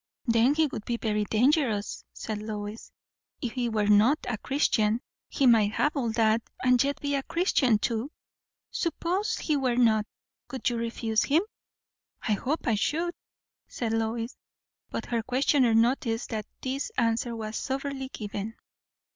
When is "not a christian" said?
3.85-4.99